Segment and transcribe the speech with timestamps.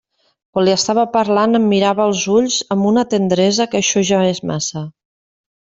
[0.53, 4.45] Quan li estava parlant em mirava als ulls amb una tendresa que això ja és
[4.53, 4.87] massa.